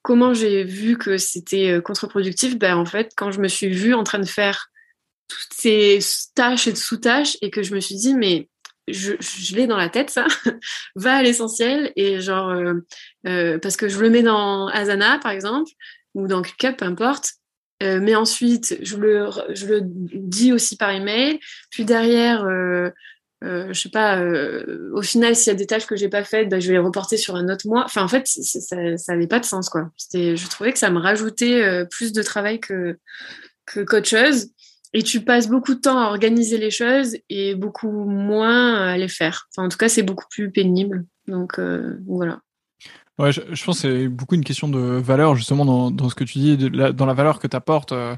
[0.02, 2.58] comment j'ai vu que c'était euh, contre-productif?
[2.58, 4.68] Ben, en fait, quand je me suis vue en train de faire
[5.28, 5.98] toutes ces
[6.34, 8.48] tâches et sous-tâches et que je me suis dit, mais
[8.88, 10.26] je, je l'ai dans la tête, ça.
[10.96, 12.74] Va à l'essentiel et genre, euh,
[13.26, 15.70] euh, parce que je le mets dans Asana, par exemple,
[16.14, 17.32] ou dans ClickUp, peu importe.
[17.82, 21.40] Euh, mais ensuite, je le, je le dis aussi par email.
[21.70, 22.46] Puis derrière,
[23.42, 24.22] je sais pas,
[24.92, 26.78] au final, s'il y a des tâches que j'ai pas faites, bah, je vais les
[26.78, 27.84] reporter sur un autre mois.
[27.84, 28.76] Enfin, en fait, ça
[29.08, 29.90] n'avait pas de sens, quoi.
[30.12, 32.96] Je trouvais que ça me rajoutait plus de travail que,
[33.66, 34.48] que chose.
[34.94, 39.08] Et tu passes beaucoup de temps à organiser les choses et beaucoup moins à les
[39.08, 39.48] faire.
[39.50, 41.06] Enfin, en tout cas, c'est beaucoup plus pénible.
[41.26, 41.58] Donc,
[42.06, 42.40] voilà.
[43.18, 46.24] Ouais, je, pense que c'est beaucoup une question de valeur, justement, dans, dans ce que
[46.24, 48.16] tu dis, dans la valeur que tu apportes, euh,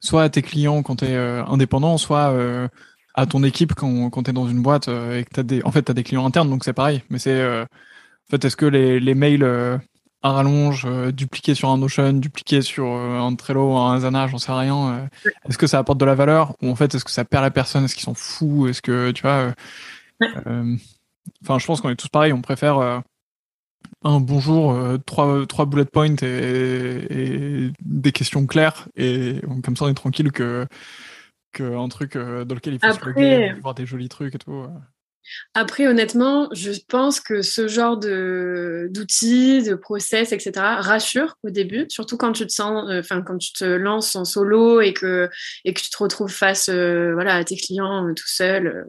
[0.00, 2.68] soit à tes clients quand tu es euh, indépendant, soit euh,
[3.14, 5.62] à ton équipe quand, quand tu es dans une boîte et que tu as des,
[5.64, 7.02] en fait, as des clients internes, donc c'est pareil.
[7.10, 7.66] Mais c'est, en
[8.30, 9.80] fait, est-ce que les, les mails
[10.26, 15.08] à rallonge, dupliqués sur un Notion, dupliqués sur un Trello, un Asana, j'en sais rien,
[15.48, 17.50] est-ce que ça apporte de la valeur ou en fait, est-ce que ça perd la
[17.50, 17.84] personne?
[17.84, 19.52] Est-ce qu'ils sont fous Est-ce que, tu vois,
[21.42, 23.02] enfin, je pense qu'on est tous pareils, on préfère
[24.02, 28.88] un bonjour, euh, trois, trois bullet points et, des questions claires.
[28.96, 30.66] Et comme ça, on est tranquille que,
[31.52, 33.54] que un truc euh, dans lequel il faut Après...
[33.54, 34.66] se voir des jolis trucs et tout.
[35.54, 42.16] Après, honnêtement, je pense que ce genre d'outils, de process, etc., rassure au début, surtout
[42.16, 45.28] quand tu te sens, euh, enfin quand tu te lances en solo et que
[45.64, 48.86] tu te retrouves face, voilà, à tes clients tout seul,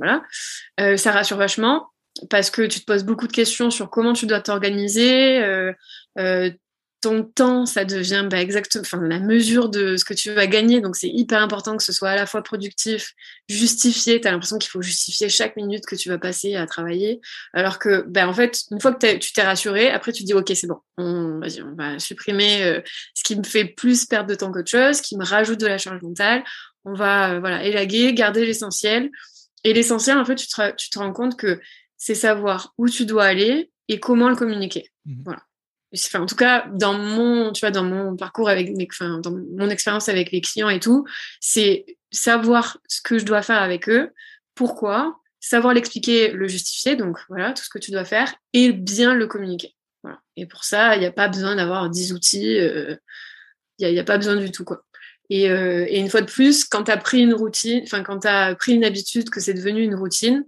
[0.78, 1.88] ça rassure vachement
[2.30, 5.40] parce que tu te poses beaucoup de questions sur comment tu dois t'organiser.
[5.44, 5.74] Euh,
[6.20, 6.52] euh,
[7.02, 10.82] ton temps, ça devient bah, exactement enfin, la mesure de ce que tu vas gagner.
[10.82, 13.14] Donc, c'est hyper important que ce soit à la fois productif,
[13.48, 14.20] justifié.
[14.20, 17.22] Tu as l'impression qu'il faut justifier chaque minute que tu vas passer à travailler.
[17.54, 20.52] Alors que, ben, en fait, une fois que tu t'es rassuré, après, tu dis, OK,
[20.56, 20.80] c'est bon.
[20.98, 22.82] On, vas-y, on va supprimer euh,
[23.14, 25.78] ce qui me fait plus perdre de temps qu'autre chose, qui me rajoute de la
[25.78, 26.44] charge mentale.
[26.84, 29.12] On va, voilà, élaguer, garder l'essentiel.
[29.64, 31.60] Et l'essentiel, en fait, tu te, tu te rends compte que
[31.98, 34.90] c'est savoir où tu dois aller et comment le communiquer.
[35.06, 35.22] Mhm.
[35.26, 35.42] Voilà.
[36.16, 40.10] En tout cas, dans mon, tu vois, dans mon parcours avec enfin, dans mon expérience
[40.10, 41.06] avec les clients et tout,
[41.40, 44.12] c'est savoir ce que je dois faire avec eux,
[44.54, 49.14] pourquoi, savoir l'expliquer, le justifier, donc voilà, tout ce que tu dois faire, et bien
[49.14, 49.76] le communiquer.
[50.36, 52.96] Et pour ça, il n'y a pas besoin d'avoir 10 outils, euh,
[53.80, 54.84] il n'y a, pas besoin du tout, quoi.
[55.30, 58.28] Et, euh, une fois de plus, quand tu as pris une routine, enfin, quand tu
[58.28, 60.46] as pris une habitude, que c'est devenu une routine,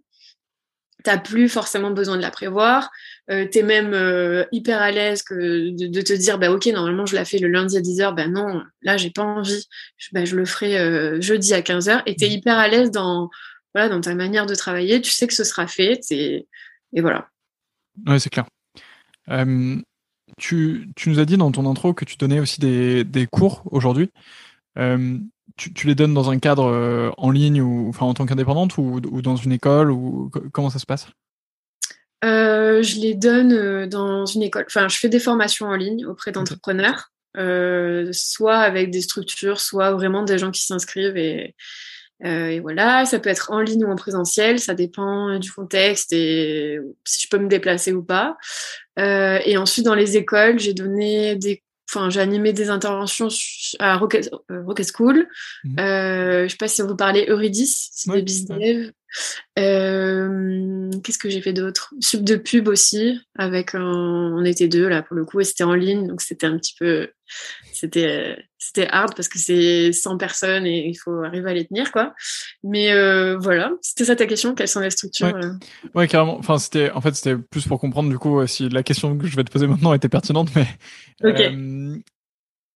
[1.04, 2.90] t'as plus forcément besoin de la prévoir.
[3.30, 7.06] Euh, tu es même euh, hyper à l'aise que de, te dire, bah ok, normalement
[7.06, 10.26] je la fais le lundi à 10h, bah non, là j'ai pas envie, je, bah,
[10.26, 12.02] je le ferai euh, jeudi à 15h.
[12.06, 12.32] Et tu es mmh.
[12.32, 13.30] hyper à l'aise dans,
[13.74, 16.48] voilà, dans ta manière de travailler, tu sais que ce sera fait, et
[16.94, 17.30] voilà.
[18.08, 18.46] Oui, c'est clair.
[20.38, 23.64] tu, tu, nous as dit dans ton intro que tu donnais aussi des, des cours
[23.72, 24.10] aujourd'hui
[25.60, 29.02] tu, les donnes dans un cadre euh, en ligne ou enfin en tant qu'indépendante ou,
[29.02, 31.08] dans une école ou comment ça se passe?
[32.24, 34.66] Euh, Je les donne euh, dans une école.
[34.68, 37.12] Enfin, je fais des formations en ligne auprès d'entrepreneurs,
[38.12, 41.56] soit avec des structures, soit vraiment des gens qui s'inscrivent et,
[42.24, 43.06] et, voilà.
[43.06, 47.28] Ça peut être en ligne ou en présentiel, ça dépend du contexte et si je
[47.30, 48.38] peux me déplacer ou pas.
[48.98, 53.30] et ensuite, dans les écoles, j'ai donné des enfin j'ai animé des interventions
[53.80, 55.28] à Rocket, euh, School.
[55.64, 55.80] Mhm.
[55.80, 58.92] Euh, je sais pas si vous parlez Eurydice, c'est des business
[59.58, 60.09] euh,
[61.04, 61.94] Qu'est-ce que j'ai fait d'autre?
[62.00, 65.74] Sub de pub aussi, avec on était deux là pour le coup et c'était en
[65.74, 67.10] ligne, donc c'était un petit peu,
[67.74, 71.92] c'était c'était hard parce que c'est 100 personnes et il faut arriver à les tenir
[71.92, 72.14] quoi.
[72.64, 75.34] Mais euh, voilà, c'était ça ta question, quelles sont les structures
[75.96, 76.38] Ouais, carrément.
[76.38, 79.36] Enfin c'était, en fait c'était plus pour comprendre du coup si la question que je
[79.36, 80.68] vais te poser maintenant était pertinente, mais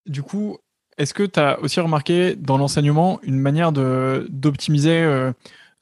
[0.05, 0.57] du coup,
[0.97, 5.31] est-ce que tu as aussi remarqué dans l'enseignement une manière de d'optimiser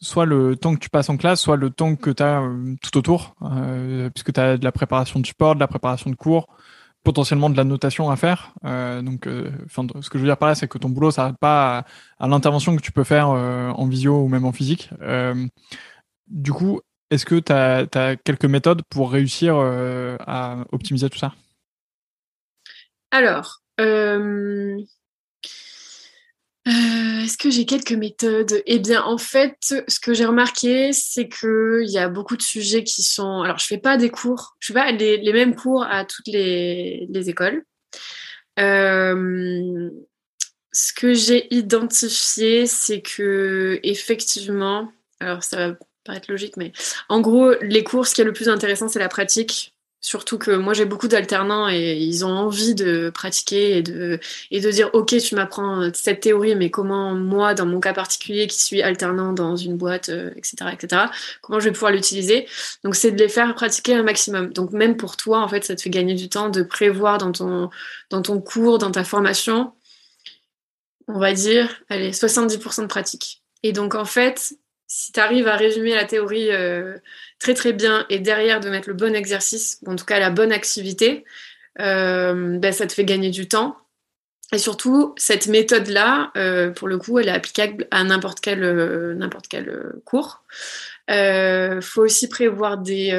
[0.01, 2.75] soit le temps que tu passes en classe, soit le temps que tu as euh,
[2.81, 6.15] tout autour, euh, puisque tu as de la préparation de support, de la préparation de
[6.15, 6.47] cours,
[7.03, 8.53] potentiellement de la notation à faire.
[8.65, 11.85] Euh, donc, ce que je veux dire par là, c'est que ton boulot s'arrête pas
[12.19, 14.89] à, l'intervention que tu peux faire en visio ou même en physique.
[16.27, 21.33] du coup, est-ce que tu as, quelques méthodes pour réussir à optimiser tout ça?
[23.11, 23.61] Alors,
[26.67, 28.61] euh, est-ce que j'ai quelques méthodes?
[28.67, 29.55] Eh bien, en fait,
[29.87, 33.41] ce que j'ai remarqué, c'est qu'il y a beaucoup de sujets qui sont.
[33.41, 37.29] Alors, je fais pas des cours, je fais pas les, mêmes cours à toutes les,
[37.29, 37.63] écoles.
[38.59, 39.89] Euh,
[40.71, 46.73] ce que j'ai identifié, c'est que effectivement, alors ça va paraître logique, mais
[47.09, 49.73] en gros, les cours, ce qui est le plus intéressant, c'est la pratique.
[50.03, 54.59] Surtout que moi j'ai beaucoup d'alternants et ils ont envie de pratiquer et de, et
[54.59, 58.59] de dire ok tu m'apprends cette théorie mais comment moi dans mon cas particulier qui
[58.59, 61.03] suis alternant dans une boîte etc euh, etc
[61.41, 62.47] comment je vais pouvoir l'utiliser.
[62.83, 64.51] Donc c'est de les faire pratiquer un maximum.
[64.53, 67.31] Donc même pour toi en fait ça te fait gagner du temps de prévoir dans
[67.31, 67.69] ton
[68.09, 69.71] dans ton cours dans ta formation
[71.07, 73.43] on va dire allez 70% de pratique.
[73.61, 74.55] Et donc en fait
[74.93, 76.49] si tu arrives à résumer la théorie
[77.39, 80.29] très très bien et derrière de mettre le bon exercice, ou en tout cas la
[80.29, 81.23] bonne activité,
[81.77, 83.77] ben, ça te fait gagner du temps.
[84.51, 86.33] Et surtout, cette méthode-là,
[86.75, 90.43] pour le coup, elle est applicable à n'importe quel, cours.
[91.07, 93.13] Il faut aussi prévoir des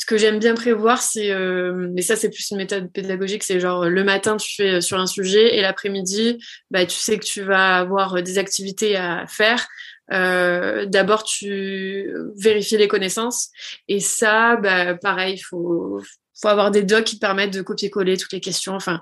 [0.00, 3.60] ce que j'aime bien prévoir, c'est, euh, mais ça c'est plus une méthode pédagogique, c'est
[3.60, 6.38] genre le matin tu fais sur un sujet et l'après-midi,
[6.70, 9.68] bah, tu sais que tu vas avoir des activités à faire.
[10.12, 13.50] Euh, D'abord tu vérifies les connaissances
[13.88, 16.00] et ça, bah, pareil, il faut,
[16.40, 18.74] faut avoir des docs qui permettent de copier-coller toutes les questions.
[18.74, 19.00] Enfin,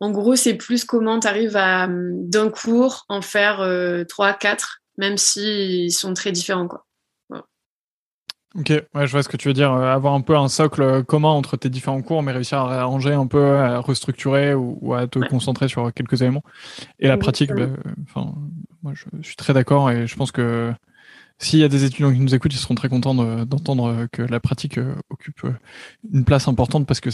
[0.00, 4.80] en gros, c'est plus comment tu arrives à d'un cours en faire euh, trois, quatre,
[4.96, 6.86] même s'ils sont très différents quoi.
[8.56, 9.72] Ok, ouais, je vois ce que tu veux dire.
[9.72, 12.80] Euh, avoir un peu un socle euh, commun entre tes différents cours, mais réussir à
[12.80, 16.42] arranger un peu, à restructurer ou, à te concentrer sur quelques éléments.
[16.98, 17.68] Et la pratique, bah,
[18.02, 18.34] enfin,
[18.82, 20.72] moi, je, suis très d'accord et je pense que
[21.38, 24.40] s'il y a des étudiants qui nous écoutent, ils seront très contents d'entendre que la
[24.40, 25.46] pratique euh, occupe
[26.12, 27.10] une place importante parce que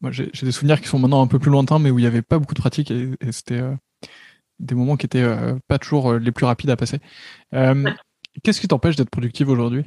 [0.00, 2.08] moi, j'ai des souvenirs qui sont maintenant un peu plus lointains, mais où il n'y
[2.08, 3.62] avait pas beaucoup de pratique et, c'était
[4.60, 5.28] des moments qui étaient
[5.66, 7.00] pas toujours les plus rapides à passer.
[8.44, 9.84] Qu'est-ce qui t'empêche d'être productive aujourd'hui?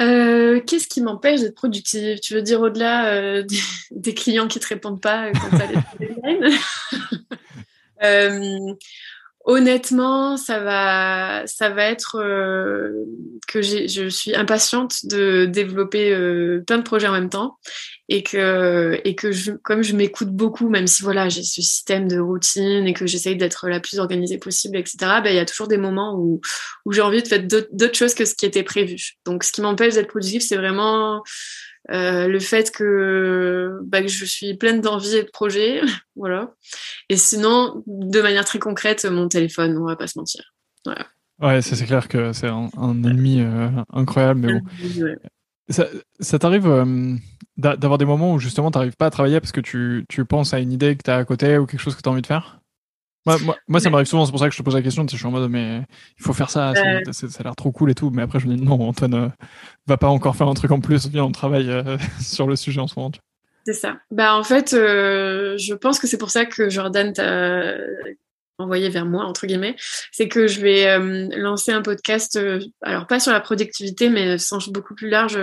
[0.00, 2.20] Euh, qu'est-ce qui m'empêche d'être productive?
[2.20, 3.44] Tu veux dire au-delà euh,
[3.90, 5.66] des, clients qui te répondent pas quand tu as
[8.00, 8.76] les
[9.48, 12.90] Honnêtement, ça va, ça va être euh,
[13.46, 17.56] que je suis impatiente de développer euh, plein de projets en même temps
[18.08, 22.18] et que, et que comme je m'écoute beaucoup, même si voilà, j'ai ce système de
[22.18, 25.68] routine et que j'essaye d'être la plus organisée possible, etc., ben, il y a toujours
[25.68, 26.40] des moments où,
[26.84, 29.12] où j'ai envie de faire d'autres choses que ce qui était prévu.
[29.26, 31.22] Donc, ce qui m'empêche d'être productive, c'est vraiment
[31.90, 35.80] euh, le fait que, bah, que je suis pleine d'envie et de projets,
[36.16, 36.52] voilà.
[37.08, 40.42] Et sinon, de manière très concrète, mon téléphone, on va pas se mentir.
[40.84, 41.06] Voilà.
[41.40, 42.70] Ouais, c'est clair que c'est un,
[43.04, 45.16] ennemi euh, incroyable, mais bon.
[45.68, 45.86] Ça,
[46.20, 47.14] ça t'arrive euh,
[47.56, 50.54] d'avoir des moments où justement tu n'arrives pas à travailler parce que tu, tu penses
[50.54, 52.22] à une idée que tu as à côté ou quelque chose que tu as envie
[52.22, 52.60] de faire?
[53.26, 55.04] Moi, moi, ça m'arrive souvent, c'est pour ça que je te pose la question.
[55.10, 55.82] Je suis en mode, mais
[56.18, 58.10] il faut faire ça, ça, a l'air trop cool et tout.
[58.10, 59.28] Mais après, je me dis, non, Antoine, euh,
[59.86, 61.08] va pas encore faire un truc en plus.
[61.08, 63.10] Viens, on travaille euh, sur le sujet en ce moment.
[63.64, 63.96] C'est ça.
[64.12, 67.74] Bah, en fait, euh, je pense que c'est pour ça que Jordan t'a
[68.58, 69.74] envoyé vers moi, entre guillemets.
[70.12, 70.98] C'est que je vais
[71.36, 72.40] lancer un podcast,
[72.80, 75.38] alors pas sur la productivité, mais sens beaucoup plus large,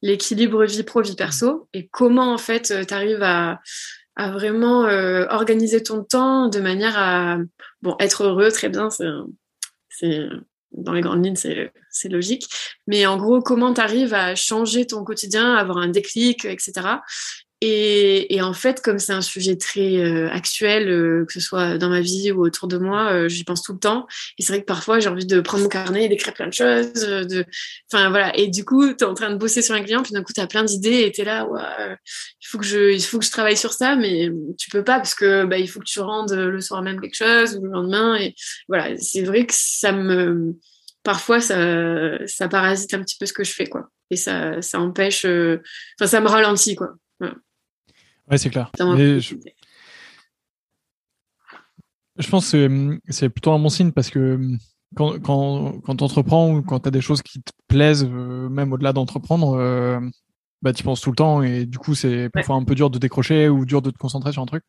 [0.00, 1.68] l'équilibre vie pro, vie perso.
[1.74, 3.58] Et comment, en fait, tu arrives à
[4.18, 7.38] vraiment euh, organiser ton temps de manière à
[7.82, 10.28] bon être heureux très bien c'est
[10.72, 12.46] dans les grandes lignes c'est logique.
[12.86, 16.98] Mais en gros comment tu arrives à changer ton quotidien avoir un déclic etc
[17.60, 21.88] et, en fait, comme c'est un sujet très euh, actuel, euh, que ce soit dans
[21.88, 24.06] ma vie ou autour de moi, euh, j'y pense tout le temps.
[24.38, 26.52] Et c'est vrai que parfois, j'ai envie de prendre mon carnet et d'écrire plein de
[26.52, 26.92] choses.
[26.92, 27.44] De...
[27.92, 28.36] Enfin, voilà.
[28.38, 30.32] Et du coup, tu es en train de bosser sur un client, puis d'un coup,
[30.32, 31.60] tu as plein d'idées et tu es là, ouais,
[32.40, 34.98] il, faut que je, il faut que je travaille sur ça, mais tu peux pas
[34.98, 37.70] parce que bah, il faut que tu rendes le soir même quelque chose ou le
[37.70, 38.16] lendemain.
[38.16, 38.36] Et
[38.68, 40.54] voilà, c'est vrai que ça me.
[41.02, 43.88] Parfois, ça, ça parasite un petit peu ce que je fais, quoi.
[44.10, 45.24] Et ça, ça empêche.
[45.24, 46.94] Enfin, ça me ralentit, quoi.
[48.30, 48.70] Ouais, c'est clair.
[48.78, 49.34] Je...
[52.30, 54.38] pense que c'est plutôt un bon signe parce que
[54.96, 58.48] quand, quand, quand tu entreprends ou quand tu as des choses qui te plaisent, euh,
[58.48, 60.00] même au-delà d'entreprendre, euh,
[60.62, 62.98] bah, tu penses tout le temps et du coup, c'est parfois un peu dur de
[62.98, 64.64] décrocher ou dur de te concentrer sur un truc.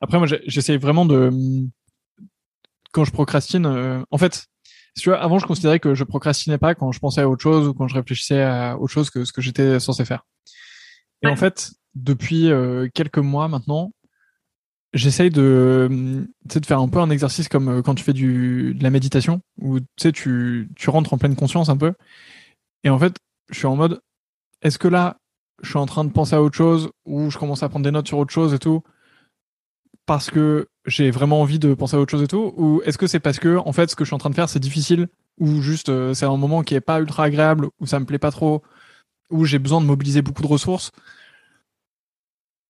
[0.00, 1.30] Après, moi, j'essaie vraiment de.
[2.92, 4.46] Quand je procrastine, euh, en fait,
[4.98, 7.68] tu vois, avant, je considérais que je procrastinais pas quand je pensais à autre chose
[7.68, 10.26] ou quand je réfléchissais à autre chose que ce que j'étais censé faire.
[11.22, 13.92] Et en fait, depuis euh, quelques mois maintenant,
[14.94, 18.82] j'essaye de, de faire un peu un exercice comme euh, quand tu fais du, de
[18.82, 21.94] la méditation, où tu, tu rentres en pleine conscience un peu.
[22.84, 23.16] Et en fait,
[23.50, 24.00] je suis en mode,
[24.62, 25.16] est-ce que là,
[25.62, 27.90] je suis en train de penser à autre chose, ou je commence à prendre des
[27.90, 28.82] notes sur autre chose et tout,
[30.04, 33.06] parce que j'ai vraiment envie de penser à autre chose et tout, ou est-ce que
[33.06, 35.08] c'est parce que, en fait, ce que je suis en train de faire, c'est difficile,
[35.38, 38.18] ou juste euh, c'est un moment qui est pas ultra agréable, ou ça me plaît
[38.18, 38.62] pas trop,
[39.30, 40.90] ou j'ai besoin de mobiliser beaucoup de ressources?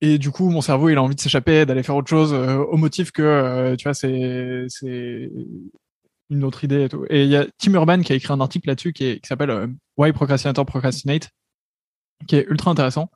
[0.04, 2.56] Et du coup, mon cerveau, il a envie de s'échapper, d'aller faire autre chose, euh,
[2.56, 5.30] au motif que, euh, tu vois, c'est, c'est
[6.28, 7.06] une autre idée et tout.
[7.08, 9.50] Et il y a Tim Urban qui a écrit un article là-dessus qui, qui s'appelle
[9.50, 11.30] euh, Why Procrastinator Procrastinate,
[12.26, 13.12] qui est ultra intéressant.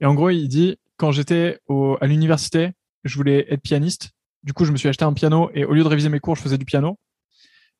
[0.00, 1.58] Et en gros, il dit, quand j'étais
[2.00, 2.72] à l'université,
[3.04, 4.10] je voulais être pianiste.
[4.42, 6.36] Du coup, je me suis acheté un piano et au lieu de réviser mes cours,
[6.36, 6.98] je faisais du piano.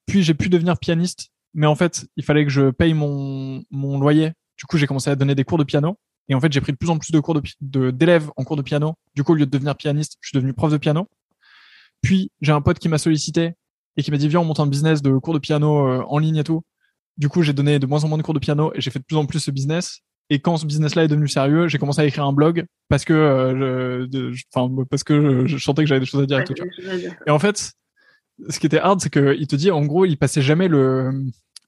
[0.07, 4.01] Puis j'ai pu devenir pianiste, mais en fait, il fallait que je paye mon, mon
[4.01, 4.33] loyer.
[4.57, 5.99] Du coup, j'ai commencé à donner des cours de piano.
[6.29, 8.57] Et en fait, j'ai pris de plus en plus de cours de, d'élèves en cours
[8.57, 8.95] de piano.
[9.15, 11.09] Du coup, au lieu de devenir pianiste, je suis devenu prof de piano.
[12.03, 13.55] Puis, j'ai un pote qui m'a sollicité
[13.97, 16.19] et qui m'a dit viens on monte un business de cours de piano euh, en
[16.19, 16.63] ligne et tout.
[17.17, 18.99] Du coup, j'ai donné de moins en moins de cours de piano et j'ai fait
[18.99, 20.01] de plus en plus ce business.
[20.29, 23.15] Et quand ce business-là est devenu sérieux, j'ai commencé à écrire un blog parce que,
[23.15, 24.45] euh, je,
[24.91, 26.55] parce que je, sentais que j'avais des choses à dire et tout.
[27.27, 27.73] Et en fait,
[28.49, 31.13] ce qui était hard, c'est qu'il te dit, en gros, il passait jamais le,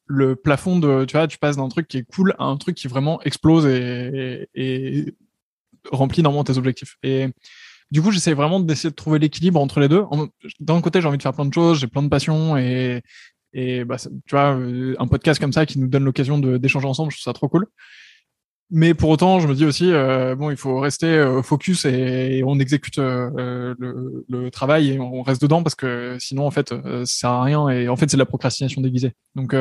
[0.09, 2.77] le plafond de, tu vois, tu passes d'un truc qui est cool à un truc
[2.77, 5.15] qui vraiment explose et,
[5.93, 6.97] remplit normalement tes objectifs.
[7.03, 7.29] Et
[7.91, 10.05] du coup, j'essaie vraiment d'essayer de trouver l'équilibre entre les deux.
[10.61, 13.03] D'un côté, j'ai envie de faire plein de choses, j'ai plein de passions et,
[13.53, 17.13] et bah, tu vois, euh, un podcast comme ça qui nous donne l'occasion d'échanger ensemble,
[17.13, 17.67] je trouve ça trop cool.
[18.71, 22.43] Mais pour autant, je me dis aussi, euh, bon, il faut rester euh, focus et,
[22.45, 23.75] on exécute le,
[24.29, 27.69] le, travail et on reste dedans parce que sinon, en fait, ça sert à rien
[27.71, 29.13] et en fait, c'est de la procrastination déguisée.
[29.35, 29.55] Donc,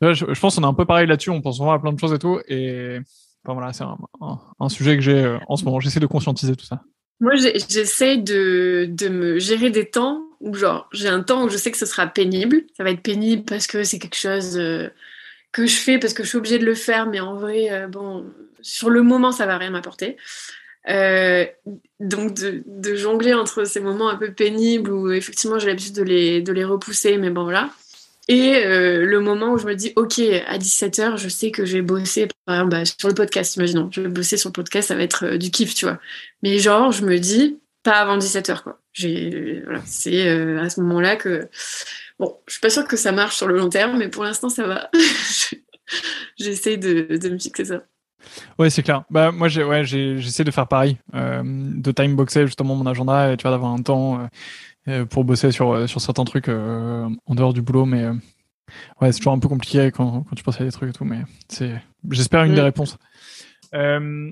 [0.00, 1.30] je, pense qu'on est un peu pareil là-dessus.
[1.30, 2.40] On pense vraiment à plein de choses et tout.
[2.48, 2.98] Et
[3.52, 5.80] voilà, c'est un, sujet que j'ai euh, en ce moment.
[5.80, 6.82] J'essaie de conscientiser tout ça.
[7.20, 11.56] Moi, j'essaie de, de, me gérer des temps où, genre, j'ai un temps où je
[11.56, 12.62] sais que ce sera pénible.
[12.76, 14.88] Ça va être pénible parce que c'est quelque chose euh,
[15.52, 17.86] que je fais parce que je suis obligée de le faire, mais en vrai, euh,
[17.86, 18.24] bon,
[18.62, 20.16] sur le moment, ça va rien m'apporter.
[20.86, 26.02] donc, de, de, jongler entre ces moments un peu pénibles où effectivement j'ai l'habitude de
[26.02, 27.70] les, de les repousser, mais bon, voilà.
[28.28, 31.74] Et euh, le moment où je me dis, OK, à 17h, je sais que je
[31.74, 33.90] vais bosser, bah, sur le podcast, imaginons.
[33.92, 35.98] Je vais bosser sur le podcast, ça va être euh, du kiff, tu vois.
[36.42, 38.80] Mais genre, je me dis, pas avant 17h, quoi.
[38.94, 41.48] C'est euh, à ce moment-là que.
[42.18, 44.48] Bon, je suis pas sûre que ça marche sur le long terme, mais pour l'instant,
[44.48, 44.88] ça va.
[46.38, 47.82] J'essaie de, me fixer ça.
[48.58, 49.02] Ouais, c'est clair.
[49.10, 53.82] Bah, moi, j'essaie de faire pareil, de timeboxer justement mon agenda tu vois, d'avoir un
[53.82, 54.26] temps
[55.10, 58.06] pour bosser sur, euh, sur certains trucs euh, en dehors du boulot, mais
[59.00, 61.04] ouais, c'est toujours un peu compliqué quand, quand tu penses à des trucs et tout,
[61.04, 62.64] mais c'est, j'espère une des mm.
[62.64, 62.98] réponses.
[63.74, 64.30] Euh,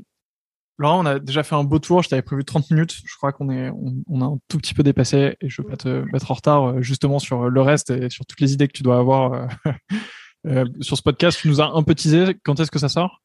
[0.79, 2.03] Laura, on a déjà fait un beau tour.
[2.03, 2.93] Je t'avais prévu 30 minutes.
[3.05, 3.71] Je crois qu'on est,
[4.09, 6.83] on, a un tout petit peu dépassé et je veux pas te mettre en retard
[6.83, 9.49] justement sur le reste et sur toutes les idées que tu dois avoir
[10.47, 11.39] euh, sur ce podcast.
[11.41, 12.37] Tu nous as un peu teasé.
[12.43, 13.23] Quand est-ce que ça sort?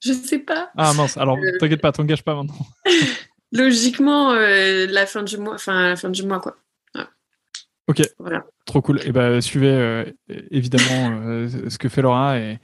[0.00, 0.70] Je sais pas.
[0.76, 1.16] Ah mince.
[1.16, 2.66] Alors t'inquiète pas, t'engages pas maintenant.
[3.52, 6.56] logiquement euh, la fin du mois, enfin la fin du mois quoi.
[7.86, 8.02] Ok.
[8.18, 8.44] Voilà.
[8.66, 9.00] Trop cool.
[9.06, 10.04] Et ben suivez euh,
[10.50, 12.58] évidemment euh, ce que fait Laura et,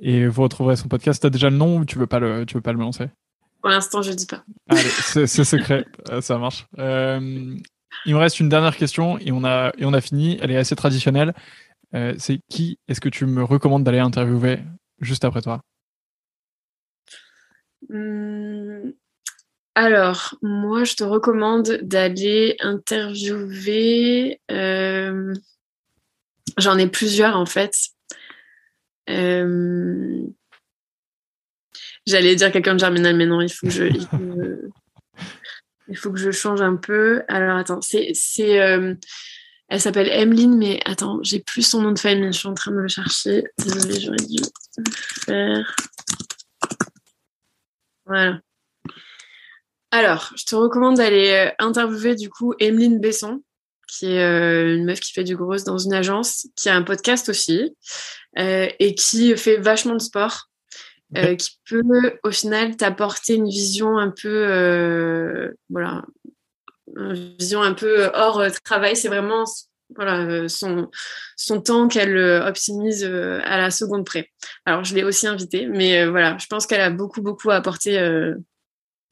[0.00, 1.20] et vous retrouverez son podcast.
[1.20, 3.10] T'as déjà le nom ou tu veux pas le tu veux pas le lancer
[3.60, 4.42] Pour l'instant, je dis pas.
[4.70, 5.84] Allez, c'est secret,
[6.22, 6.66] ça marche.
[6.78, 10.38] il me reste une dernière question et on a et on a fini.
[10.40, 11.34] Elle est assez traditionnelle.
[12.16, 14.60] c'est qui est-ce que tu me recommandes d'aller interviewer
[14.98, 15.60] juste après toi?
[17.90, 18.92] Hmm,
[19.74, 24.40] alors, moi, je te recommande d'aller interviewer.
[24.50, 25.34] Euh,
[26.58, 27.74] j'en ai plusieurs en fait.
[29.10, 30.22] Euh,
[32.06, 33.72] j'allais dire quelqu'un de Germinal, mais non, il faut que
[36.18, 37.24] je, change un peu.
[37.26, 38.12] Alors, attends, c'est,
[38.60, 38.94] euh,
[39.68, 42.32] elle s'appelle Emeline, mais attends, j'ai plus son nom de famille.
[42.32, 43.42] Je suis en train de le chercher.
[43.58, 44.36] Désolée, j'aurais dû
[44.78, 44.84] le
[45.24, 45.74] faire.
[48.06, 48.38] Voilà.
[49.96, 53.44] Alors, je te recommande d'aller euh, interviewer du coup Emeline Besson,
[53.86, 56.82] qui est euh, une meuf qui fait du gros dans une agence, qui a un
[56.82, 57.76] podcast aussi
[58.36, 60.50] euh, et qui fait vachement de sport,
[61.14, 66.04] qui peut au final t'apporter une vision un peu, voilà,
[66.96, 68.96] une vision un peu hors travail.
[68.96, 69.44] C'est vraiment
[69.94, 70.90] voilà son
[71.36, 74.28] son temps qu'elle optimise à la seconde près.
[74.66, 77.96] Alors je l'ai aussi invitée, mais voilà, je pense qu'elle a beaucoup beaucoup à apporter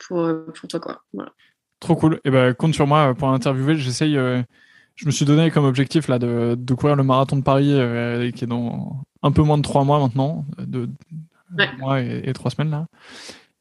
[0.07, 0.81] pour, pour toi.
[0.81, 1.03] Quoi.
[1.13, 1.33] Voilà.
[1.83, 2.15] Trop cool.
[2.15, 3.77] Et eh ben, compte sur moi pour l'interviewer.
[3.77, 4.17] J'essaye.
[4.17, 4.41] Euh,
[4.95, 8.31] je me suis donné comme objectif là de, de courir le marathon de Paris euh,
[8.31, 10.89] qui est dans un peu moins de trois mois maintenant, de
[11.79, 12.87] mois et, trois semaines là.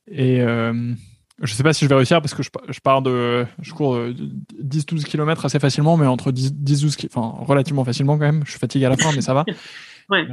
[0.07, 0.93] Et euh,
[1.41, 3.97] je sais pas si je vais réussir parce que je, je pars de, je cours
[3.97, 8.43] 10-12 km assez facilement, mais entre 10-12, enfin relativement facilement quand même.
[8.45, 9.45] Je suis fatigué à la fin, mais ça va.
[10.09, 10.27] ouais.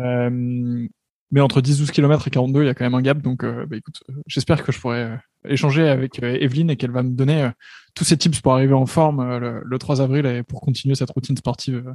[1.30, 3.18] mais entre 10-12 km et 42, il y a quand même un gap.
[3.22, 7.10] Donc, bah, écoute, j'espère que je pourrai échanger avec euh, Evelyne et qu'elle va me
[7.10, 7.50] donner euh,
[7.94, 11.10] tous ces tips pour arriver en forme euh, le, 3 avril et pour continuer cette
[11.10, 11.92] routine sportive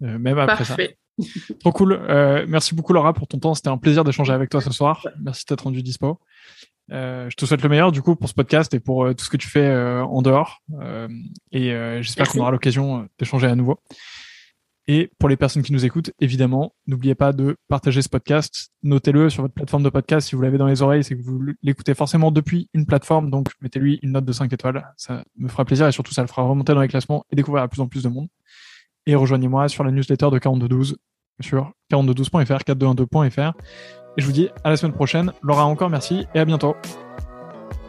[0.00, 0.98] même après Parfait.
[1.18, 1.54] ça.
[1.60, 1.98] Trop cool.
[2.48, 3.54] merci beaucoup Laura pour ton temps.
[3.54, 5.06] C'était un plaisir d'échanger avec toi ce soir.
[5.22, 6.20] Merci d'être rendu dispo.
[6.90, 9.38] je te souhaite le meilleur du coup pour ce podcast et pour tout ce que
[9.38, 10.60] tu fais en dehors.
[11.50, 11.70] et
[12.02, 13.80] j'espère qu'on aura l'occasion d'échanger à nouveau.
[14.88, 18.70] Et pour les personnes qui nous écoutent, évidemment, n'oubliez pas de partager ce podcast.
[18.84, 20.28] Notez-le sur votre plateforme de podcast.
[20.28, 23.30] Si vous l'avez dans les oreilles, c'est que vous l'écoutez forcément depuis une plateforme.
[23.30, 24.86] Donc, mettez-lui une note de 5 étoiles.
[24.96, 27.64] Ça me fera plaisir et surtout, ça le fera remonter dans les classements et découvrir
[27.64, 28.28] à plus en plus de monde.
[29.06, 30.96] Et rejoignez-moi sur la newsletter de 4212
[31.40, 33.52] sur 4212.fr, 412.fr.
[34.16, 35.32] Et je vous dis à la semaine prochaine.
[35.42, 36.76] Laura, encore merci et à bientôt.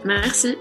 [0.03, 0.57] Merci.